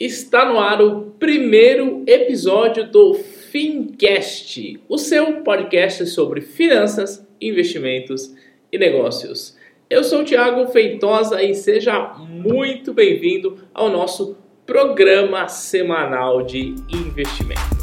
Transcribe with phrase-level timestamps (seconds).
[0.00, 8.34] Está no ar o primeiro episódio do Fincast, o seu podcast sobre finanças, investimentos
[8.72, 9.58] e negócios.
[9.90, 17.79] Eu sou o Thiago Feitosa e seja muito bem-vindo ao nosso programa semanal de investimentos.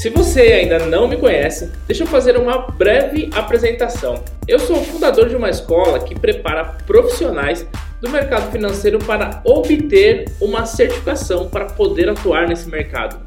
[0.00, 4.24] Se você ainda não me conhece, deixa eu fazer uma breve apresentação.
[4.48, 7.66] Eu sou o fundador de uma escola que prepara profissionais
[8.00, 13.20] do mercado financeiro para obter uma certificação para poder atuar nesse mercado.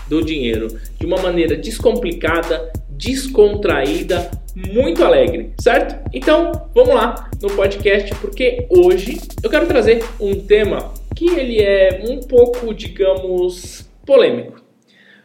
[0.08, 5.96] do dinheiro de uma maneira descomplicada, descontraída, muito alegre, certo?
[6.12, 12.02] Então, vamos lá no podcast porque hoje eu quero trazer um tema que ele é
[12.08, 14.60] um pouco, digamos, polêmico.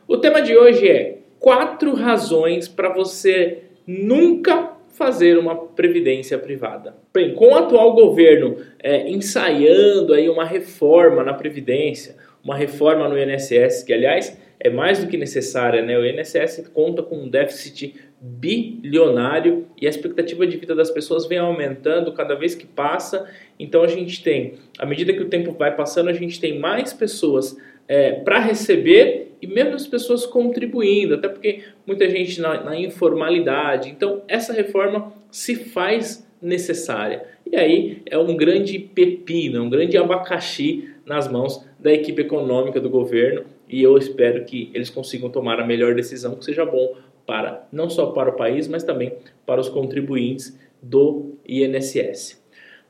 [0.07, 6.95] O tema de hoje é quatro razões para você nunca fazer uma previdência privada.
[7.13, 13.17] Bem, com o atual governo é, ensaiando aí uma reforma na previdência, uma reforma no
[13.17, 15.97] INSS, que aliás é mais do que necessária, né?
[15.97, 21.37] O INSS conta com um déficit bilionário e a expectativa de vida das pessoas vem
[21.37, 23.27] aumentando cada vez que passa.
[23.59, 26.93] Então a gente tem, à medida que o tempo vai passando, a gente tem mais
[26.93, 27.57] pessoas
[27.87, 33.89] é, para receber e menos pessoas contribuindo, até porque muita gente na, na informalidade.
[33.89, 37.23] Então, essa reforma se faz necessária.
[37.49, 42.89] E aí é um grande pepino, um grande abacaxi nas mãos da equipe econômica do
[42.89, 46.95] governo e eu espero que eles consigam tomar a melhor decisão que seja bom
[47.25, 49.13] para não só para o país, mas também
[49.45, 52.41] para os contribuintes do INSS.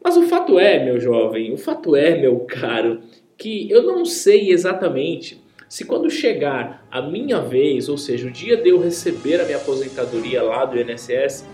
[0.03, 2.99] Mas o fato é, meu jovem, o fato é, meu caro,
[3.37, 8.55] que eu não sei exatamente se quando chegar a minha vez, ou seja, o dia
[8.55, 11.45] de eu receber a minha aposentadoria lá do INSS,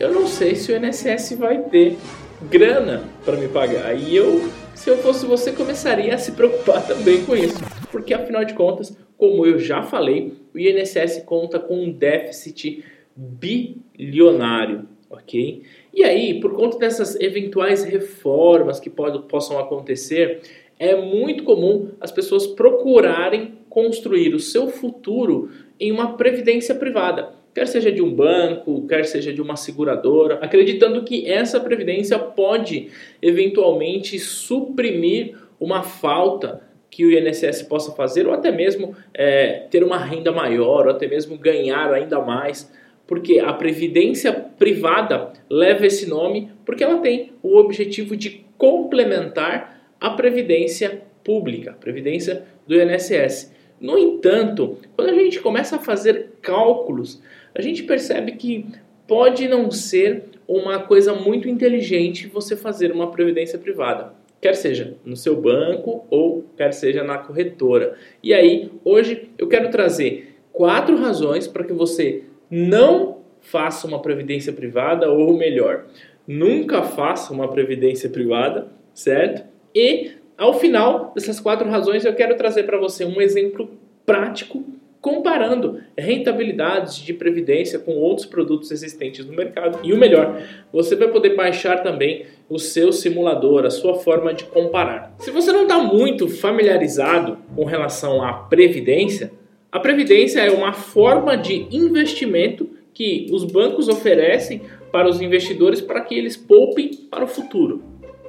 [0.00, 1.96] eu não sei se o INSS vai ter
[2.50, 3.94] grana para me pagar.
[3.94, 7.58] E eu, se eu fosse você, começaria a se preocupar também com isso.
[7.90, 12.84] Porque afinal de contas, como eu já falei, o INSS conta com um déficit
[13.16, 15.62] bilionário, ok?
[15.92, 20.40] E aí, por conta dessas eventuais reformas que pode, possam acontecer,
[20.78, 27.66] é muito comum as pessoas procurarem construir o seu futuro em uma previdência privada, quer
[27.66, 32.88] seja de um banco, quer seja de uma seguradora, acreditando que essa previdência pode
[33.20, 39.98] eventualmente suprimir uma falta que o INSS possa fazer, ou até mesmo é, ter uma
[39.98, 42.72] renda maior, ou até mesmo ganhar ainda mais,
[43.06, 50.10] porque a previdência privada leva esse nome porque ela tem o objetivo de complementar a
[50.10, 53.52] previdência pública, a previdência do INSS.
[53.80, 57.22] No entanto, quando a gente começa a fazer cálculos,
[57.54, 58.66] a gente percebe que
[59.06, 65.16] pode não ser uma coisa muito inteligente você fazer uma previdência privada, quer seja no
[65.16, 67.96] seu banco ou quer seja na corretora.
[68.22, 74.52] E aí, hoje eu quero trazer quatro razões para que você não faça uma previdência
[74.52, 75.86] privada ou melhor,
[76.26, 79.44] nunca faça uma previdência privada, certo?
[79.74, 83.70] E ao final dessas quatro razões, eu quero trazer para você um exemplo
[84.06, 84.64] prático
[85.00, 89.78] comparando rentabilidades de previdência com outros produtos existentes no mercado.
[89.84, 94.44] E o melhor, você vai poder baixar também o seu simulador, a sua forma de
[94.44, 95.14] comparar.
[95.18, 99.30] Se você não está muito familiarizado com relação à previdência,
[99.70, 106.00] a previdência é uma forma de investimento que os bancos oferecem para os investidores para
[106.00, 107.82] que eles poupem para o futuro.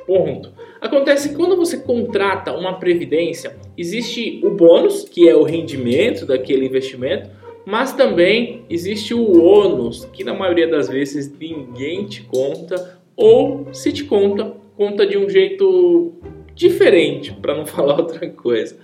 [0.09, 0.51] Ponto.
[0.81, 6.65] Acontece que quando você contrata uma previdência, existe o bônus, que é o rendimento daquele
[6.65, 7.29] investimento,
[7.63, 13.91] mas também existe o ônus, que na maioria das vezes ninguém te conta, ou se
[13.91, 16.13] te conta, conta de um jeito
[16.55, 18.79] diferente, para não falar outra coisa.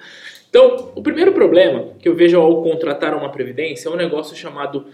[0.47, 4.85] Então, o primeiro problema que eu vejo ao contratar uma previdência é um negócio chamado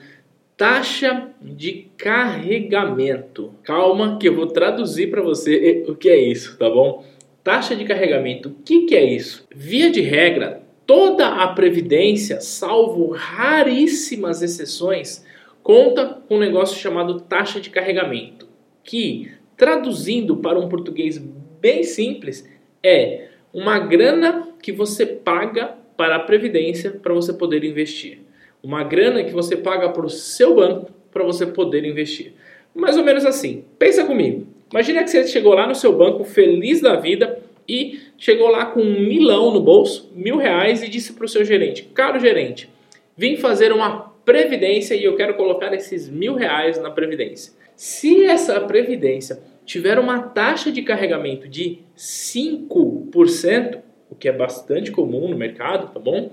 [0.62, 3.52] taxa de carregamento.
[3.63, 7.04] Calma que eu vou traduzir para você o que é isso, tá bom?
[7.44, 9.48] Taxa de carregamento, o que, que é isso?
[9.50, 15.25] Via de regra, toda a previdência, salvo raríssimas exceções,
[15.63, 18.48] conta com um negócio chamado taxa de carregamento,
[18.84, 21.18] que, traduzindo para um português
[21.60, 22.48] bem simples,
[22.84, 28.30] é uma grana que você paga para a previdência para você poder investir.
[28.63, 32.34] Uma grana que você paga para o seu banco para você poder investir.
[32.74, 33.66] Mais ou menos assim.
[33.78, 34.48] Pensa comigo.
[34.72, 38.81] Imagina que você chegou lá no seu banco feliz da vida e chegou lá com
[38.81, 42.69] um milão no bolso, mil reais, e disse para o seu gerente: Caro gerente,
[43.18, 47.54] vim fazer uma previdência e eu quero colocar esses mil reais na previdência.
[47.75, 53.80] Se essa previdência tiver uma taxa de carregamento de 5%,
[54.10, 56.31] o que é bastante comum no mercado, tá bom?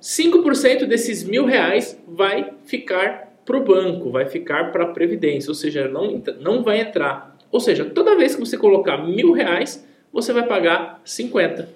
[0.00, 5.54] 5% desses mil reais vai ficar para o banco, vai ficar para a Previdência, ou
[5.54, 7.36] seja, não, não vai entrar.
[7.50, 11.68] Ou seja, toda vez que você colocar mil reais, você vai pagar 50.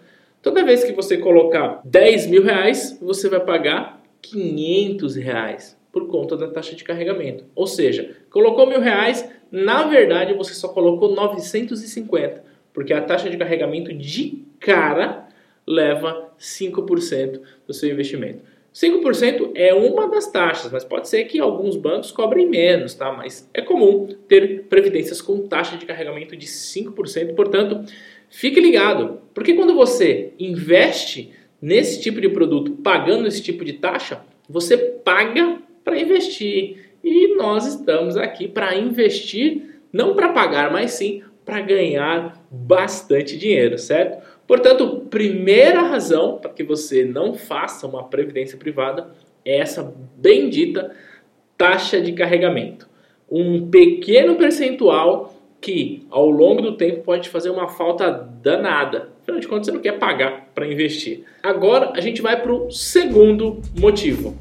[0.42, 6.36] Toda vez que você colocar 10 mil reais, você vai pagar 500 reais por conta
[6.36, 7.44] da taxa de carregamento.
[7.54, 12.42] Ou seja, colocou mil reais, na verdade você só colocou 950,
[12.72, 15.28] porque a taxa de carregamento de cara
[15.66, 18.52] leva 5% do seu investimento.
[18.74, 23.12] 5% é uma das taxas, mas pode ser que alguns bancos cobrem menos, tá?
[23.12, 27.84] Mas é comum ter previdências com taxa de carregamento de 5%, portanto,
[28.30, 34.22] fique ligado, porque quando você investe nesse tipo de produto pagando esse tipo de taxa,
[34.48, 36.92] você paga para investir.
[37.04, 43.76] E nós estamos aqui para investir, não para pagar, mas sim para ganhar bastante dinheiro,
[43.76, 44.22] certo?
[44.46, 49.10] Portanto, primeira razão para que você não faça uma previdência privada
[49.44, 50.94] é essa bendita
[51.56, 52.88] taxa de carregamento.
[53.30, 59.10] Um pequeno percentual que ao longo do tempo pode fazer uma falta danada.
[59.22, 61.24] Afinal de contas, você não quer pagar para investir.
[61.40, 64.36] Agora a gente vai para o segundo motivo.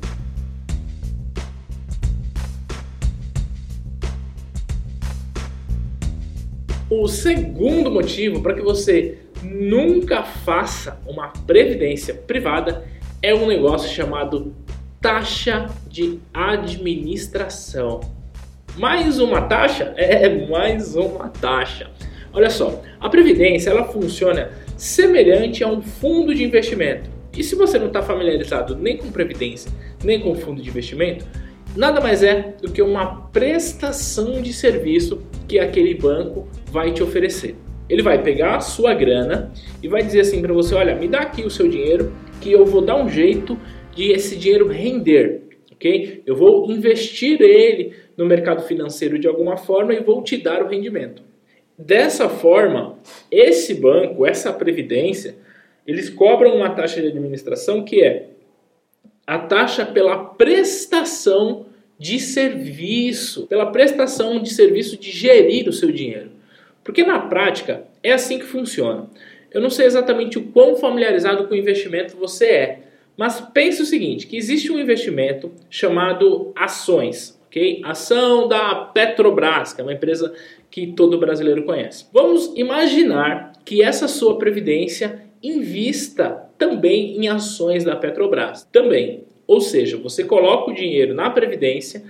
[6.89, 12.85] O segundo motivo para que você nunca faça uma previdência privada
[13.21, 14.53] é um negócio chamado
[14.99, 18.01] taxa de administração.
[18.77, 19.93] Mais uma taxa?
[19.97, 21.89] É, mais uma taxa.
[22.33, 27.09] Olha só, a previdência ela funciona semelhante a um fundo de investimento.
[27.35, 29.71] E se você não está familiarizado nem com previdência,
[30.03, 31.25] nem com fundo de investimento,
[31.75, 37.55] nada mais é do que uma prestação de serviço que aquele banco vai te oferecer.
[37.91, 39.51] Ele vai pegar a sua grana
[39.83, 42.65] e vai dizer assim para você: olha, me dá aqui o seu dinheiro que eu
[42.65, 43.59] vou dar um jeito
[43.93, 45.41] de esse dinheiro render,
[45.73, 46.23] ok?
[46.25, 50.69] Eu vou investir ele no mercado financeiro de alguma forma e vou te dar o
[50.69, 51.21] rendimento.
[51.77, 52.97] Dessa forma,
[53.29, 55.35] esse banco, essa previdência,
[55.85, 58.29] eles cobram uma taxa de administração que é
[59.27, 61.65] a taxa pela prestação
[61.99, 66.39] de serviço, pela prestação de serviço de gerir o seu dinheiro.
[66.91, 69.09] Porque na prática é assim que funciona.
[69.49, 72.79] Eu não sei exatamente o quão familiarizado com o investimento você é,
[73.15, 77.81] mas pense o seguinte, que existe um investimento chamado ações, ok?
[77.85, 80.33] Ação da Petrobras, que é uma empresa
[80.69, 82.07] que todo brasileiro conhece.
[82.11, 89.23] Vamos imaginar que essa sua previdência invista também em ações da Petrobras, também.
[89.47, 92.03] Ou seja, você coloca o dinheiro na previdência,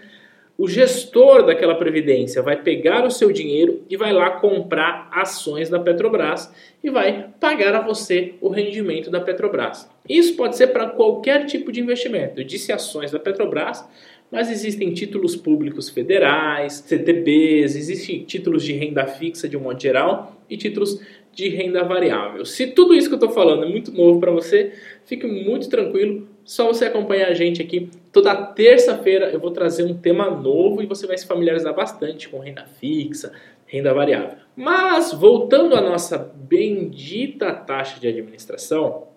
[0.57, 5.79] o gestor daquela previdência vai pegar o seu dinheiro e vai lá comprar ações da
[5.79, 6.53] Petrobras
[6.83, 9.89] e vai pagar a você o rendimento da Petrobras.
[10.07, 12.39] Isso pode ser para qualquer tipo de investimento.
[12.39, 13.83] Eu disse ações da Petrobras,
[14.31, 20.37] mas existem títulos públicos federais, CTBs, existem títulos de renda fixa de um modo geral
[20.49, 21.01] e títulos
[21.33, 22.45] de renda variável.
[22.45, 24.73] Se tudo isso que eu estou falando é muito novo para você,
[25.05, 27.89] fique muito tranquilo, só você acompanhar a gente aqui.
[28.11, 32.39] Toda terça-feira eu vou trazer um tema novo e você vai se familiarizar bastante com
[32.39, 33.31] renda fixa,
[33.65, 34.37] renda variável.
[34.55, 39.07] Mas voltando à nossa bendita taxa de administração,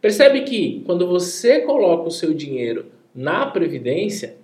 [0.00, 4.36] percebe que quando você coloca o seu dinheiro na previdência,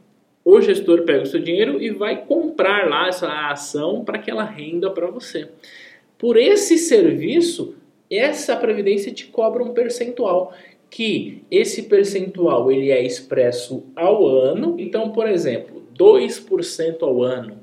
[0.45, 4.45] o gestor pega o seu dinheiro e vai comprar lá essa ação para que ela
[4.45, 5.49] renda para você.
[6.19, 7.75] Por esse serviço,
[8.11, 10.55] essa previdência te cobra um percentual
[10.97, 14.77] que esse percentual ele é expresso ao ano.
[14.79, 17.59] Então, por exemplo, 2% ao ano,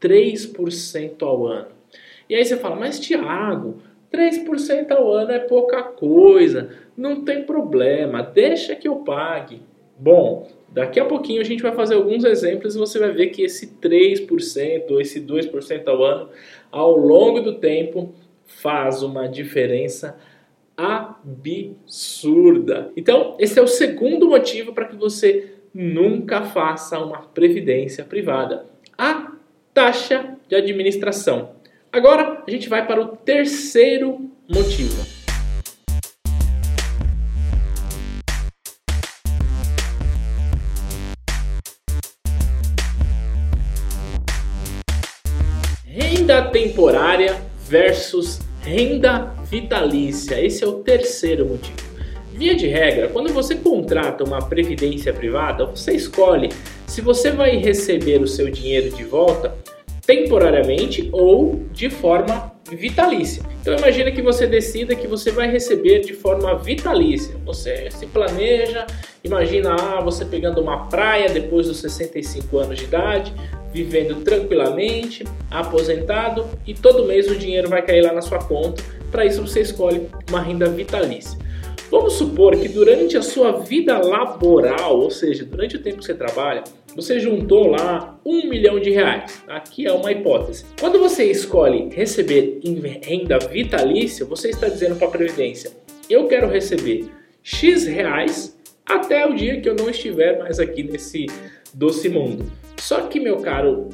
[0.00, 1.66] 3% ao ano.
[2.30, 3.78] E aí você fala, mas Tiago,
[4.12, 9.62] 3% ao ano é pouca coisa, não tem problema, deixa que eu pague.
[9.98, 13.42] Bom, daqui a pouquinho a gente vai fazer alguns exemplos e você vai ver que
[13.42, 16.28] esse 3% ou esse 2% ao ano,
[16.70, 18.14] ao longo do tempo,
[18.44, 20.16] faz uma diferença
[20.76, 22.66] absurda.
[22.96, 28.66] Então, esse é o segundo motivo para que você nunca faça uma previdência privada.
[28.96, 29.32] A
[29.72, 31.56] taxa de administração.
[31.92, 35.04] Agora a gente vai para o terceiro motivo.
[45.84, 50.44] Renda temporária versus renda vitalícia.
[50.44, 51.76] Esse é o terceiro motivo.
[52.32, 56.50] Via de regra, quando você contrata uma previdência privada, você escolhe
[56.86, 59.56] se você vai receber o seu dinheiro de volta
[60.06, 63.42] temporariamente ou de forma vitalícia.
[63.60, 67.36] Então imagina que você decida que você vai receber de forma vitalícia.
[67.44, 68.86] Você se planeja,
[69.24, 73.32] imagina ah, você pegando uma praia depois dos 65 anos de idade,
[73.72, 78.82] vivendo tranquilamente, aposentado e todo mês o dinheiro vai cair lá na sua conta.
[79.10, 81.38] Para isso você escolhe uma renda vitalícia.
[81.90, 86.14] Vamos supor que durante a sua vida laboral, ou seja, durante o tempo que você
[86.14, 86.64] trabalha,
[86.96, 89.44] você juntou lá um milhão de reais.
[89.46, 90.64] Aqui é uma hipótese.
[90.80, 92.58] Quando você escolhe receber
[93.02, 95.70] renda vitalícia, você está dizendo para a Previdência:
[96.08, 97.04] eu quero receber
[97.42, 101.26] X reais até o dia que eu não estiver mais aqui nesse
[101.74, 102.50] doce mundo.
[102.78, 103.88] Só que, meu caro,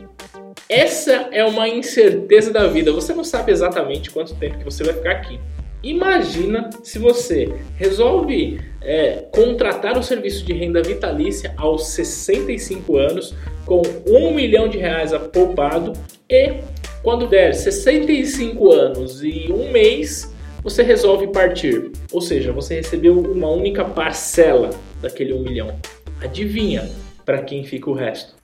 [0.68, 2.92] essa é uma incerteza da vida.
[2.92, 5.40] Você não sabe exatamente quanto tempo que você vai ficar aqui.
[5.82, 13.34] Imagina se você resolve é, contratar o serviço de renda vitalícia aos 65 anos,
[13.66, 15.92] com um milhão de reais poupado,
[16.28, 16.60] e
[17.02, 21.90] quando der 65 anos e um mês, você resolve partir.
[22.12, 24.70] Ou seja, você recebeu uma única parcela
[25.00, 25.76] daquele um milhão.
[26.20, 26.88] Adivinha
[27.24, 28.36] para quem fica o resto?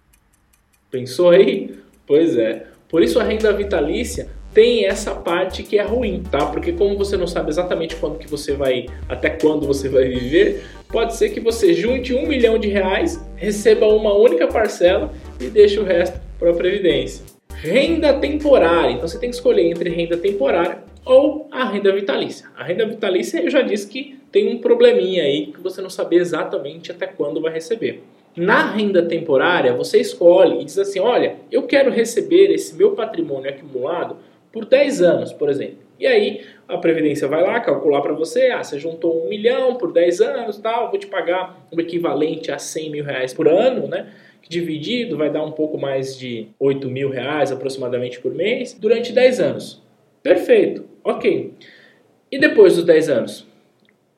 [0.90, 1.78] Pensou aí?
[2.04, 2.66] Pois é.
[2.88, 6.46] Por isso a renda vitalícia tem essa parte que é ruim, tá?
[6.46, 10.64] Porque como você não sabe exatamente quando que você vai, até quando você vai viver,
[10.88, 15.78] pode ser que você junte um milhão de reais, receba uma única parcela e deixe
[15.78, 17.24] o resto para a previdência.
[17.54, 22.48] Renda temporária, então você tem que escolher entre renda temporária ou a renda vitalícia.
[22.56, 26.16] A renda vitalícia eu já disse que tem um probleminha aí que você não sabe
[26.16, 28.02] exatamente até quando vai receber.
[28.36, 33.50] Na renda temporária, você escolhe e diz assim: olha, eu quero receber esse meu patrimônio
[33.50, 34.16] acumulado
[34.52, 35.78] por 10 anos, por exemplo.
[35.98, 39.92] E aí a Previdência vai lá calcular para você, ah, você juntou um milhão por
[39.92, 44.08] 10 anos, tal, vou te pagar o equivalente a 100 mil reais por ano, né?
[44.48, 49.40] Dividido vai dar um pouco mais de 8 mil reais aproximadamente por mês durante 10
[49.40, 49.82] anos.
[50.22, 51.52] Perfeito, ok.
[52.30, 53.46] E depois dos 10 anos?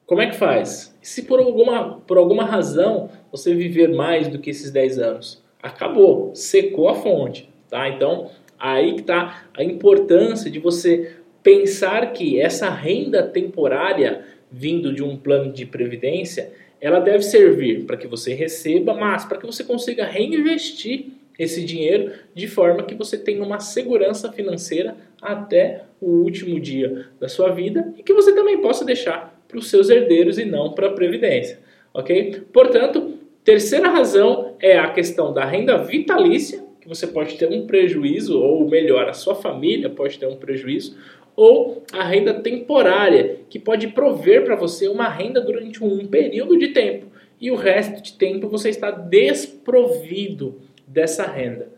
[0.06, 0.96] Como é que faz?
[1.00, 6.34] Se por alguma, por alguma razão você viver mais do que esses 10 anos, acabou,
[6.34, 7.88] secou a fonte, tá?
[7.88, 8.28] Então
[8.60, 15.16] Aí que está a importância de você pensar que essa renda temporária vindo de um
[15.16, 20.04] plano de previdência, ela deve servir para que você receba, mas para que você consiga
[20.04, 21.06] reinvestir
[21.38, 27.28] esse dinheiro de forma que você tenha uma segurança financeira até o último dia da
[27.28, 30.88] sua vida e que você também possa deixar para os seus herdeiros e não para
[30.88, 31.60] a previdência,
[31.94, 32.42] ok?
[32.52, 38.68] Portanto, terceira razão é a questão da renda vitalícia você pode ter um prejuízo, ou
[38.68, 40.98] melhor, a sua família pode ter um prejuízo,
[41.34, 46.68] ou a renda temporária, que pode prover para você uma renda durante um período de
[46.68, 47.06] tempo
[47.40, 51.70] e o resto de tempo você está desprovido dessa renda.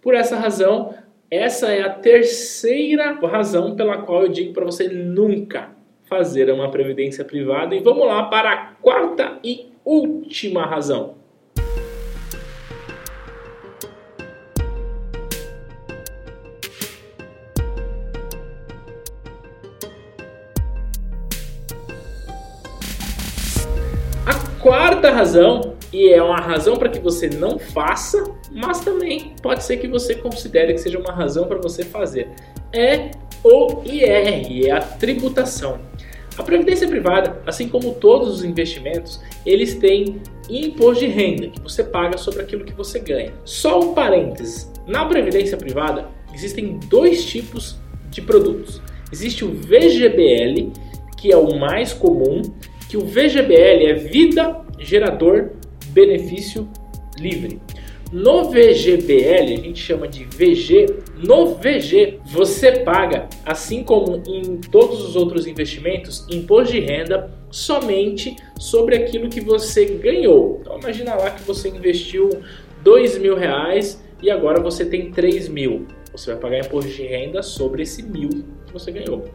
[0.00, 0.94] Por essa razão,
[1.30, 5.70] essa é a terceira razão pela qual eu digo para você nunca
[6.04, 7.74] fazer uma previdência privada.
[7.74, 11.19] E vamos lá para a quarta e última razão.
[25.30, 29.86] Razão, e é uma razão para que você não faça, mas também pode ser que
[29.86, 32.28] você considere que seja uma razão para você fazer,
[32.72, 33.12] é
[33.44, 35.78] o IR, é a tributação.
[36.36, 41.84] A previdência privada, assim como todos os investimentos, eles têm imposto de renda que você
[41.84, 43.32] paga sobre aquilo que você ganha.
[43.44, 47.78] Só um parênteses: na previdência privada existem dois tipos
[48.10, 48.80] de produtos.
[49.12, 50.72] Existe o VGBL,
[51.16, 52.42] que é o mais comum,
[52.90, 55.50] que o VGBL é Vida Gerador
[55.90, 56.68] Benefício
[57.20, 57.60] Livre.
[58.12, 65.04] No VGBL, a gente chama de VG, no VG você paga, assim como em todos
[65.04, 70.58] os outros investimentos, imposto de renda somente sobre aquilo que você ganhou.
[70.60, 72.28] Então imagina lá que você investiu
[72.82, 75.86] dois mil reais e agora você tem 3 mil.
[76.10, 78.30] Você vai pagar imposto de renda sobre esse mil
[78.66, 79.26] que você ganhou.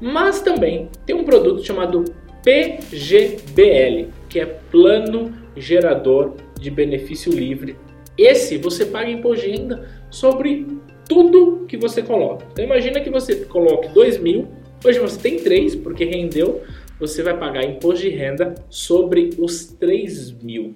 [0.00, 2.04] Mas também tem um produto chamado
[2.42, 7.76] PGBL, que é Plano Gerador de Benefício Livre
[8.20, 10.66] esse você paga imposto de renda sobre
[11.08, 12.46] tudo que você coloca.
[12.52, 14.46] Então imagina que você coloque 2 mil,
[14.84, 16.60] hoje você tem 3 porque rendeu,
[16.98, 20.74] você vai pagar imposto de renda sobre os 3 mil.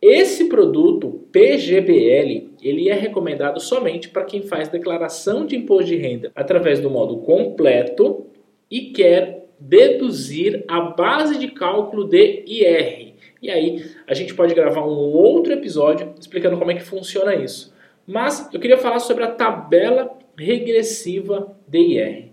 [0.00, 6.32] Esse produto PGBL ele é recomendado somente para quem faz declaração de imposto de renda
[6.34, 8.24] através do modo completo
[8.70, 13.14] e quer deduzir a base de cálculo de IR.
[13.40, 17.74] E aí a gente pode gravar um outro episódio explicando como é que funciona isso.
[18.06, 22.26] Mas eu queria falar sobre a tabela regressiva DIR.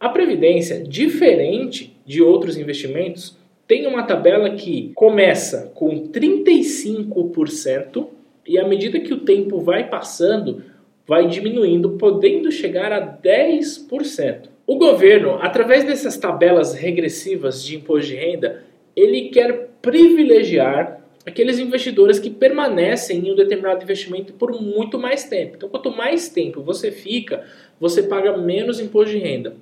[0.00, 3.36] A previdência, diferente de outros investimentos,
[3.66, 8.06] tem uma tabela que começa com 35%
[8.46, 10.62] e à medida que o tempo vai passando,
[11.06, 14.48] vai diminuindo, podendo chegar a 10%.
[14.68, 22.18] O governo, através dessas tabelas regressivas de imposto de renda, ele quer privilegiar aqueles investidores
[22.18, 25.54] que permanecem em um determinado investimento por muito mais tempo.
[25.56, 27.46] Então, quanto mais tempo você fica,
[27.80, 29.56] você paga menos imposto de renda.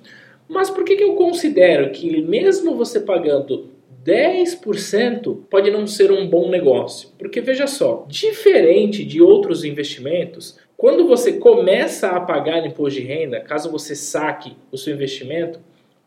[0.45, 3.69] Mas por que, que eu considero que, mesmo você pagando
[4.05, 7.11] 10%, pode não ser um bom negócio?
[7.17, 13.41] Porque veja só, diferente de outros investimentos, quando você começa a pagar imposto de renda,
[13.41, 15.59] caso você saque o seu investimento,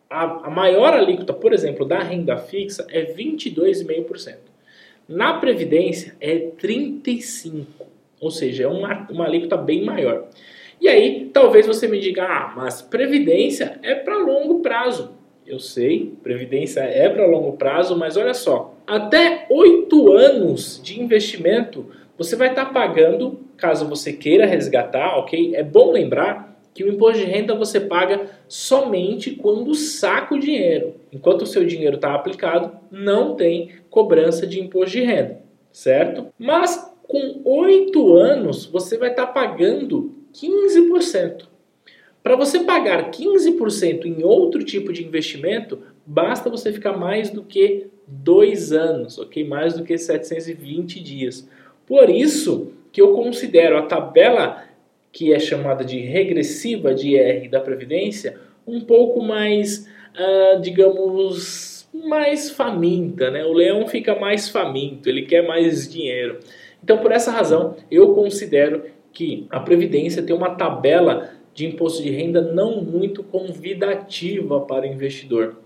[0.08, 4.36] a, a maior alíquota, por exemplo, da renda fixa é 22,5%.
[5.08, 7.66] Na Previdência é 35%,
[8.20, 10.28] ou seja, é uma, uma alíquota bem maior.
[10.80, 15.14] E aí, talvez você me diga, ah, mas Previdência é para longo prazo.
[15.44, 21.86] Eu sei, Previdência é para longo prazo, mas olha só, até 8 anos de investimento
[22.20, 25.56] você vai estar tá pagando, caso você queira resgatar, ok?
[25.56, 30.96] É bom lembrar que o imposto de renda você paga somente quando saca o dinheiro.
[31.10, 35.40] Enquanto o seu dinheiro está aplicado, não tem cobrança de imposto de renda,
[35.72, 36.26] certo?
[36.38, 41.44] Mas com oito anos você vai estar tá pagando 15%.
[42.22, 47.86] Para você pagar 15% em outro tipo de investimento, basta você ficar mais do que
[48.06, 49.42] dois anos, ok?
[49.42, 51.48] Mais do que 720 dias.
[51.90, 54.62] Por isso que eu considero a tabela
[55.10, 62.48] que é chamada de regressiva de IR da Previdência, um pouco mais, uh, digamos, mais
[62.48, 63.28] faminta.
[63.32, 63.44] Né?
[63.44, 66.38] O leão fica mais faminto, ele quer mais dinheiro.
[66.80, 72.10] Então, por essa razão, eu considero que a Previdência tem uma tabela de imposto de
[72.10, 75.58] renda não muito convidativa para o investidor.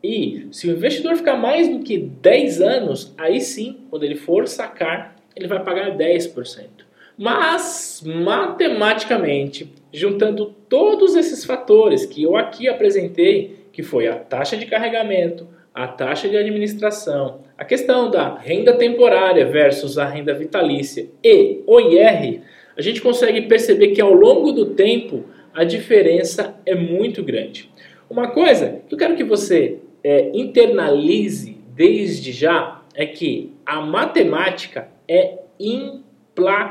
[0.00, 4.46] E se o investidor ficar mais do que 10 anos, aí sim, quando ele for
[4.46, 6.86] sacar, ele vai pagar 10%.
[7.18, 14.66] Mas, matematicamente, juntando todos esses fatores que eu aqui apresentei, que foi a taxa de
[14.66, 21.62] carregamento, a taxa de administração, a questão da renda temporária versus a renda vitalícia e
[21.66, 22.40] o IR,
[22.76, 27.70] a gente consegue perceber que ao longo do tempo a diferença é muito grande.
[28.08, 34.88] Uma coisa que eu quero que você é, internalize desde já é que a matemática
[35.08, 36.70] é implacável.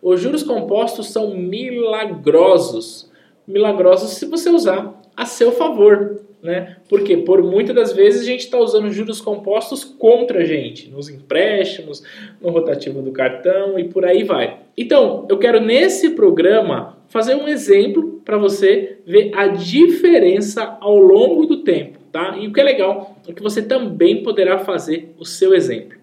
[0.00, 3.10] Os juros compostos são milagrosos.
[3.46, 6.20] Milagrosos se você usar a seu favor.
[6.40, 6.76] Né?
[6.88, 11.08] Porque por muitas das vezes a gente está usando juros compostos contra a gente, nos
[11.08, 12.04] empréstimos,
[12.40, 14.60] no rotativo do cartão e por aí vai.
[14.76, 21.44] Então, eu quero nesse programa fazer um exemplo para você ver a diferença ao longo
[21.44, 22.36] do tempo, tá?
[22.38, 25.97] E o que é legal é que você também poderá fazer o seu exemplo.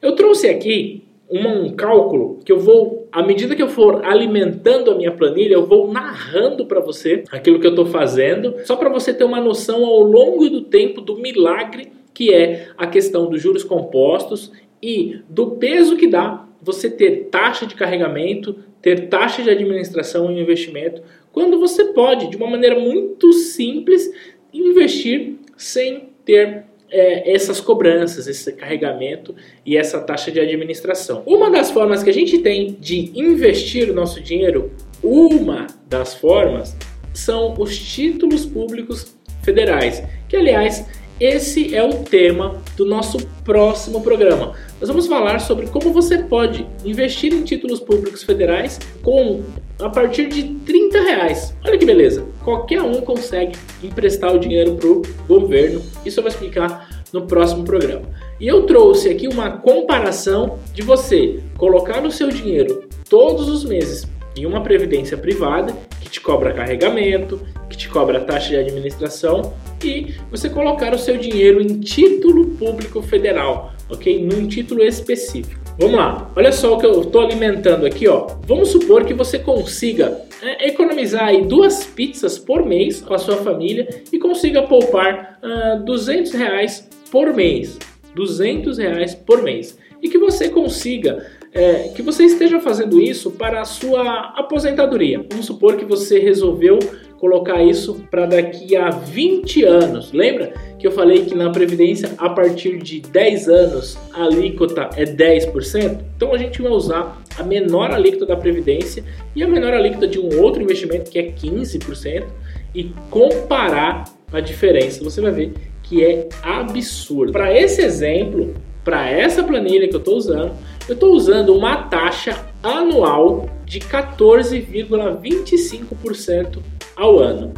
[0.00, 4.94] Eu trouxe aqui um cálculo que eu vou, à medida que eu for alimentando a
[4.94, 9.12] minha planilha, eu vou narrando para você aquilo que eu estou fazendo, só para você
[9.12, 13.62] ter uma noção ao longo do tempo do milagre que é a questão dos juros
[13.62, 14.50] compostos
[14.82, 20.40] e do peso que dá você ter taxa de carregamento, ter taxa de administração e
[20.40, 21.00] investimento,
[21.32, 24.10] quando você pode, de uma maneira muito simples,
[24.52, 31.22] investir sem ter é, essas cobranças, esse carregamento e essa taxa de administração.
[31.26, 34.72] Uma das formas que a gente tem de investir o nosso dinheiro,
[35.02, 36.76] uma das formas,
[37.12, 40.86] são os títulos públicos federais, que aliás
[41.20, 44.54] esse é o tema do nosso próximo programa.
[44.80, 49.42] Nós vamos falar sobre como você pode investir em títulos públicos federais com
[49.80, 51.54] a partir de 30 reais.
[51.64, 52.26] Olha que beleza!
[52.44, 55.82] Qualquer um consegue emprestar o dinheiro para o governo.
[56.04, 58.02] Isso eu vou explicar no próximo programa.
[58.40, 64.06] E eu trouxe aqui uma comparação de você colocar o seu dinheiro todos os meses
[64.36, 70.14] em uma previdência privada que te cobra carregamento, que te cobra taxa de administração e
[70.30, 74.24] você colocar o seu dinheiro em título público federal, ok?
[74.24, 75.57] Num título específico.
[75.78, 78.26] Vamos lá, olha só o que eu estou alimentando aqui, ó.
[78.44, 83.36] Vamos supor que você consiga é, economizar aí duas pizzas por mês com a sua
[83.36, 87.78] família e consiga poupar uh, 200 reais por mês.
[88.12, 89.78] 200 reais por mês.
[90.02, 95.24] E que você consiga é, que você esteja fazendo isso para a sua aposentadoria.
[95.30, 96.80] Vamos supor que você resolveu
[97.18, 100.12] colocar isso para daqui a 20 anos.
[100.12, 105.04] Lembra que eu falei que na Previdência, a partir de 10 anos, a alíquota é
[105.04, 106.00] 10%?
[106.16, 109.02] Então a gente vai usar a menor alíquota da Previdência
[109.34, 112.26] e a menor alíquota de um outro investimento que é 15%
[112.74, 115.02] e comparar a diferença.
[115.02, 117.32] Você vai ver que é absurdo.
[117.32, 118.54] Para esse exemplo,
[118.84, 120.52] para essa planilha que eu estou usando,
[120.88, 127.54] eu estou usando uma taxa anual de 14,25% ao ano.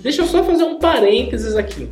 [0.00, 1.88] Deixa eu só fazer um parênteses aqui.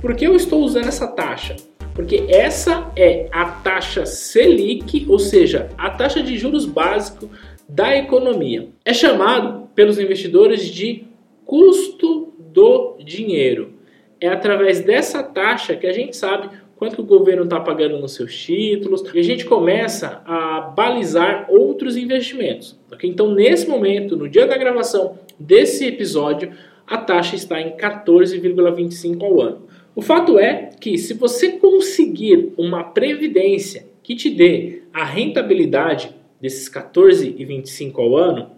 [0.00, 1.56] Por que eu estou usando essa taxa?
[1.94, 7.30] Porque essa é a taxa Selic, ou seja, a taxa de juros básico
[7.68, 8.68] da economia.
[8.84, 11.04] É chamado pelos investidores de
[11.44, 13.74] custo do dinheiro.
[14.20, 18.14] É através dessa taxa que a gente sabe quanto que o governo está pagando nos
[18.14, 22.80] seus títulos, e a gente começa a balizar outros investimentos.
[23.02, 26.52] Então, nesse momento, no dia da gravação desse episódio,
[26.86, 29.66] a taxa está em 14,25 ao ano.
[29.94, 36.68] O fato é que se você conseguir uma previdência que te dê a rentabilidade desses
[36.68, 38.50] 14,25 ao ano,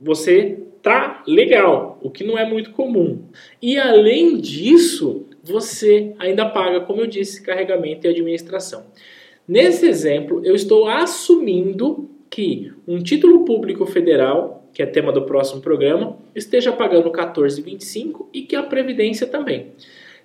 [0.00, 3.22] você tá legal, o que não é muito comum.
[3.60, 8.86] E além disso, você ainda paga, como eu disse, carregamento e administração.
[9.48, 15.62] Nesse exemplo, eu estou assumindo que um título público federal, que é tema do próximo
[15.62, 19.68] programa, esteja pagando 14,25 e que a previdência também.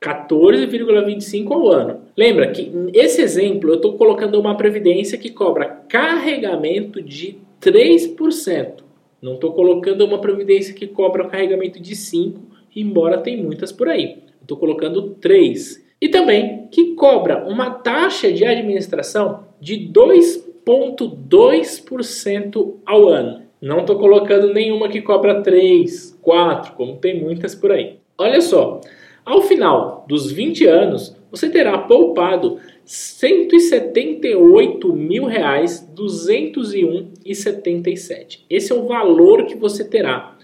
[0.01, 2.01] 14,25 ao ano.
[2.15, 8.83] Lembra que esse exemplo eu estou colocando uma previdência que cobra carregamento de 3%.
[9.21, 12.35] Não estou colocando uma previdência que cobra carregamento de 5%,
[12.75, 14.17] embora tem muitas por aí.
[14.41, 15.85] Estou colocando 3%.
[15.99, 23.41] E também que cobra uma taxa de administração de 2,2% ao ano.
[23.61, 27.95] Não estou colocando nenhuma que cobra 3, 4, como tem muitas por aí.
[28.17, 28.81] Olha só,
[29.25, 38.41] ao final dos 20 anos, você terá poupado 178 mil reais 201,77.
[38.49, 40.37] Esse é o valor que você terá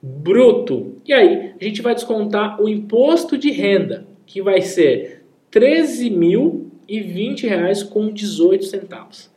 [0.00, 0.94] bruto.
[1.06, 7.82] E aí a gente vai descontar o imposto de renda, que vai ser 13.020 reais
[7.82, 9.36] com 18 centavos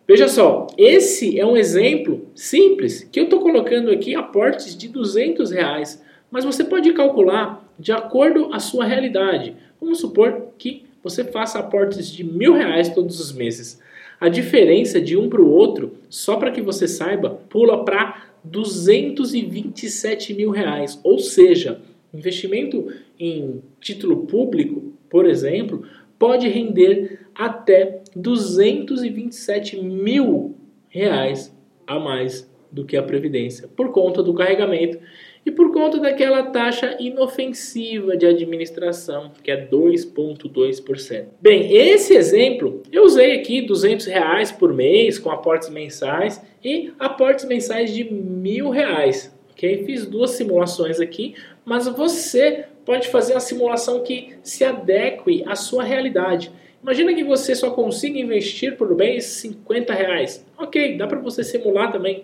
[0.09, 5.51] Veja só, esse é um exemplo simples que eu estou colocando aqui aportes de 200
[5.51, 9.57] reais, mas você pode calcular de acordo à sua realidade.
[9.81, 13.81] Vamos supor que você faça aportes de mil reais todos os meses.
[14.21, 20.35] A diferença de um para o outro, só para que você saiba, pula para 227
[20.35, 21.01] mil reais.
[21.03, 21.81] Ou seja,
[22.15, 22.87] investimento
[23.19, 25.83] em título público, por exemplo,
[26.19, 30.57] pode render até 227 mil
[30.89, 31.55] reais
[31.87, 34.99] a mais do que a Previdência, por conta do carregamento
[35.45, 41.27] e por conta daquela taxa inofensiva de administração, que é 2,2%.
[41.41, 47.45] Bem, esse exemplo eu usei aqui 200 reais por mês com aportes mensais e aportes
[47.45, 49.35] mensais de mil reais.
[49.53, 49.85] Ok?
[49.85, 55.83] Fiz duas simulações aqui, mas você pode fazer a simulação que se adeque à sua
[55.83, 56.53] realidade.
[56.81, 60.47] Imagina que você só consiga investir por mês 50 reais.
[60.57, 62.23] Ok, dá para você simular também.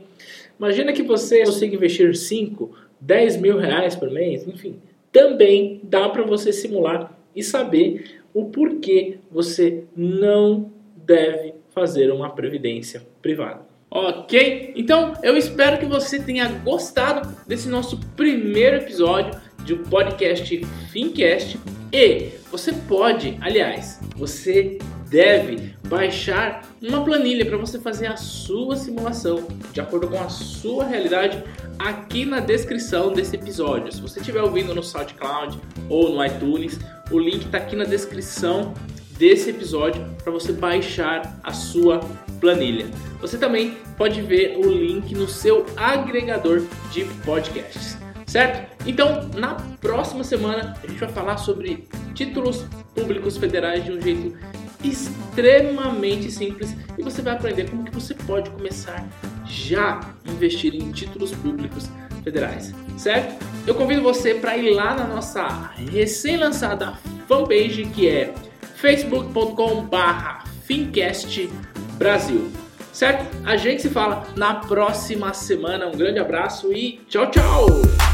[0.57, 2.71] Imagina que você consiga investir 5,
[3.01, 4.77] 10 mil reais por mês, enfim.
[5.11, 13.03] Também dá para você simular e saber o porquê você não deve fazer uma previdência
[13.21, 13.67] privada.
[13.91, 14.73] Ok?
[14.77, 21.59] Então eu espero que você tenha gostado desse nosso primeiro episódio de um podcast Fincast
[21.93, 29.47] e você pode, aliás, você deve baixar uma planilha para você fazer a sua simulação
[29.73, 31.43] de acordo com a sua realidade
[31.79, 33.93] aqui na descrição desse episódio.
[33.93, 35.59] Se você estiver ouvindo no SoundCloud
[35.91, 38.73] ou no iTunes, o link está aqui na descrição
[39.19, 42.01] desse episódio para você baixar a sua
[42.41, 42.87] planilha.
[43.21, 47.99] Você também pode ver o link no seu agregador de podcasts,
[48.33, 48.67] certo?
[48.87, 52.65] Então, na próxima semana a gente vai falar sobre títulos
[52.95, 54.35] públicos federais de um jeito
[54.83, 59.07] extremamente simples e você vai aprender como que você pode começar
[59.45, 61.91] já a investir em títulos públicos
[62.25, 63.45] federais, certo?
[63.67, 66.95] Eu convido você para ir lá na nossa recém-lançada
[67.29, 68.33] fanpage que é
[68.77, 71.51] facebook.com/fincast
[71.99, 72.51] Brasil.
[72.93, 73.27] Certo?
[73.47, 75.87] A gente se fala na próxima semana.
[75.87, 78.12] Um grande abraço e tchau, tchau!